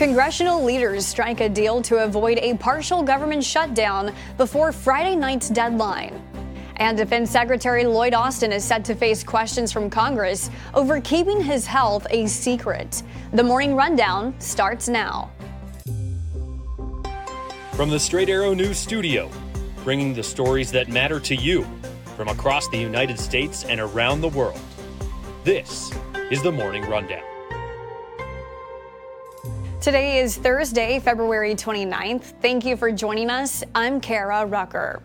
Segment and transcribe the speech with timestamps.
[0.00, 6.24] Congressional leaders strike a deal to avoid a partial government shutdown before Friday night's deadline.
[6.76, 11.66] And Defense Secretary Lloyd Austin is set to face questions from Congress over keeping his
[11.66, 13.02] health a secret.
[13.34, 15.30] The morning rundown starts now.
[17.74, 19.30] From the Straight Arrow News Studio,
[19.84, 21.66] bringing the stories that matter to you
[22.16, 24.60] from across the United States and around the world.
[25.44, 25.92] This
[26.30, 27.29] is the Morning Rundown.
[29.80, 32.34] Today is Thursday, February 29th.
[32.42, 33.64] Thank you for joining us.
[33.74, 35.02] I'm Karah Rucker.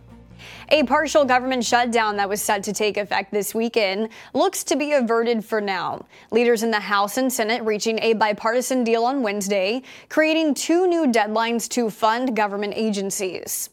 [0.67, 4.91] A partial government shutdown that was set to take effect this weekend looks to be
[4.91, 6.05] averted for now.
[6.31, 11.05] Leaders in the House and Senate reaching a bipartisan deal on Wednesday, creating two new
[11.05, 13.69] deadlines to fund government agencies.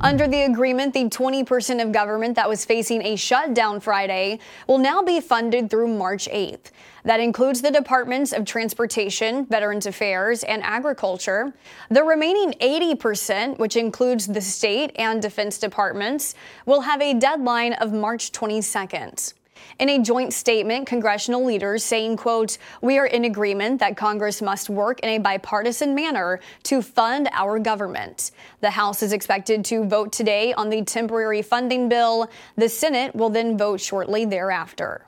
[0.00, 5.02] Under the agreement, the 20% of government that was facing a shutdown Friday will now
[5.02, 6.70] be funded through March 8th.
[7.04, 11.52] That includes the Departments of Transportation, Veterans Affairs, and Agriculture.
[11.90, 17.92] The remaining 80%, which includes the state and defense departments, will have a deadline of
[17.92, 19.34] March 22nd.
[19.78, 24.70] In a joint statement, congressional leaders saying, quote, we are in agreement that Congress must
[24.70, 28.30] work in a bipartisan manner to fund our government.
[28.60, 32.30] The House is expected to vote today on the temporary funding bill.
[32.56, 35.06] The Senate will then vote shortly thereafter.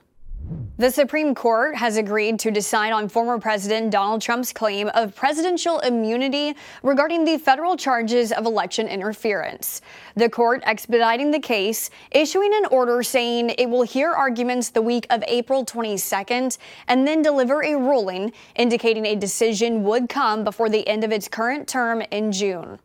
[0.78, 5.78] The Supreme Court has agreed to decide on former President Donald Trump's claim of presidential
[5.78, 9.80] immunity regarding the federal charges of election interference.
[10.16, 15.06] The court expediting the case, issuing an order saying it will hear arguments the week
[15.08, 16.58] of April 22nd
[16.88, 21.26] and then deliver a ruling indicating a decision would come before the end of its
[21.26, 22.78] current term in June.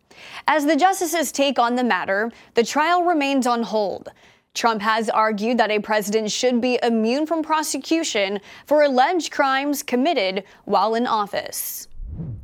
[0.47, 4.09] As the justices take on the matter, the trial remains on hold.
[4.53, 10.43] Trump has argued that a president should be immune from prosecution for alleged crimes committed
[10.65, 11.87] while in office.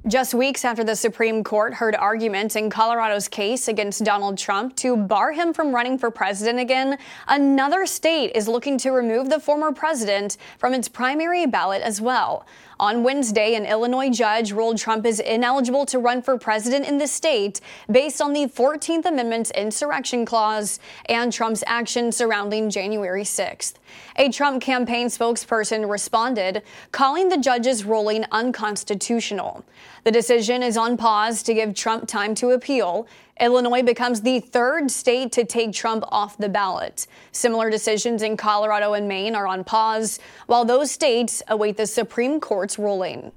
[0.08, 4.96] Just weeks after the Supreme Court heard arguments in Colorado's case against Donald Trump to
[4.96, 9.74] bar him from running for president again, another state is looking to remove the former
[9.74, 12.46] president from its primary ballot as well.
[12.80, 17.08] On Wednesday, an Illinois judge ruled Trump is ineligible to run for president in the
[17.08, 23.74] state based on the 14th Amendment's insurrection clause and Trump's actions surrounding January 6th.
[24.18, 26.62] A Trump campaign spokesperson responded,
[26.92, 29.66] calling the judge's ruling unconstitutional.
[30.04, 33.08] The decision is on pause to give Trump time to appeal.
[33.40, 37.06] Illinois becomes the third state to take Trump off the ballot.
[37.32, 42.40] Similar decisions in Colorado and Maine are on pause, while those states await the Supreme
[42.68, 43.32] Court's ruling.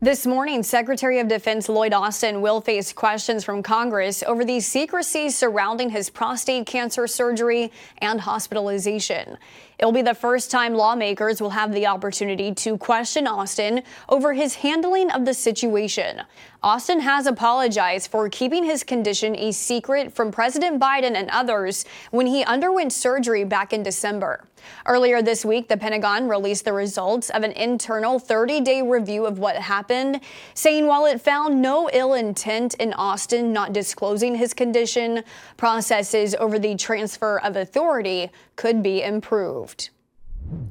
[0.00, 5.28] This morning, Secretary of Defense Lloyd Austin will face questions from Congress over the secrecy
[5.28, 9.36] surrounding his prostate cancer surgery and hospitalization.
[9.78, 14.54] It'll be the first time lawmakers will have the opportunity to question Austin over his
[14.54, 16.22] handling of the situation.
[16.64, 22.28] Austin has apologized for keeping his condition a secret from President Biden and others when
[22.28, 24.44] he underwent surgery back in December.
[24.86, 29.40] Earlier this week, the Pentagon released the results of an internal 30 day review of
[29.40, 30.20] what happened,
[30.54, 35.24] saying while it found no ill intent in Austin not disclosing his condition,
[35.56, 39.90] processes over the transfer of authority could be improved.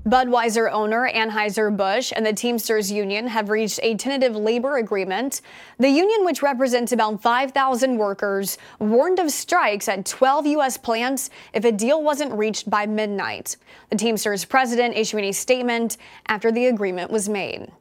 [0.05, 5.41] Budweiser owner Anheuser-Busch and the Teamsters Union have reached a tentative labor agreement.
[5.77, 10.77] The union, which represents about 5,000 workers, warned of strikes at 12 U.S.
[10.77, 13.57] plants if a deal wasn't reached by midnight.
[13.89, 17.71] The Teamsters president issuing a statement after the agreement was made.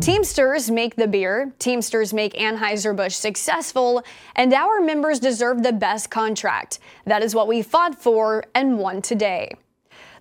[0.00, 4.02] Teamsters make the beer, Teamsters make Anheuser-Busch successful,
[4.34, 6.78] and our members deserve the best contract.
[7.06, 9.54] That is what we fought for and won today.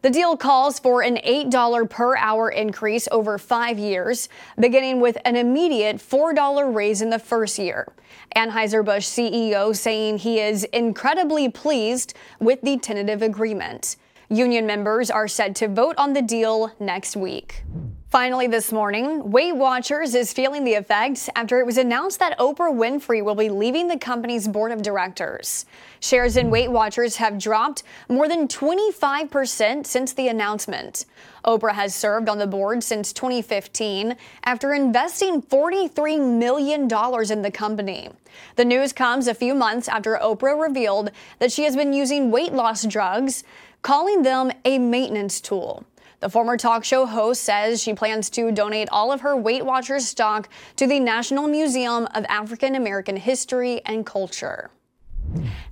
[0.01, 5.35] The deal calls for an $8 per hour increase over five years, beginning with an
[5.35, 7.87] immediate $4 raise in the first year.
[8.35, 13.95] Anheuser-Busch CEO saying he is incredibly pleased with the tentative agreement.
[14.29, 17.63] Union members are set to vote on the deal next week.
[18.09, 22.73] Finally, this morning, Weight Watchers is feeling the effects after it was announced that Oprah
[22.73, 25.65] Winfrey will be leaving the company's board of directors.
[25.99, 31.03] Shares in Weight Watchers have dropped more than 25% since the announcement.
[31.43, 34.15] Oprah has served on the board since 2015
[34.45, 38.09] after investing $43 million in the company.
[38.55, 42.53] The news comes a few months after Oprah revealed that she has been using weight
[42.53, 43.43] loss drugs,
[43.81, 45.85] calling them a maintenance tool.
[46.19, 50.07] The former talk show host says she plans to donate all of her Weight Watchers
[50.07, 54.71] stock to the National Museum of African American History and Culture.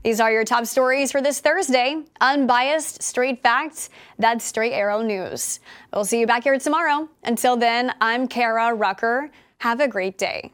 [0.03, 2.03] These are your top stories for this Thursday.
[2.21, 3.89] Unbiased, straight facts.
[4.19, 5.59] That's Straight Arrow News.
[5.91, 7.09] We'll see you back here tomorrow.
[7.23, 9.31] Until then, I'm Karah Rucker.
[9.59, 10.51] Have a great day.